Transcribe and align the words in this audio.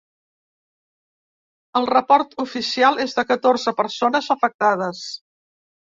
El 1.81 1.85
report 1.91 2.35
oficial 2.45 2.99
és 3.07 3.15
de 3.19 3.27
catorze 3.33 3.77
persones 3.83 4.35
afectades. 4.37 5.05